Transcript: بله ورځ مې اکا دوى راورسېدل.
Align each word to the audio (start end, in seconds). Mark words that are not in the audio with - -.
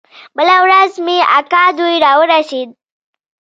بله 0.37 0.57
ورځ 0.65 0.91
مې 1.05 1.17
اکا 1.37 1.63
دوى 1.77 1.95
راورسېدل. 2.05 2.71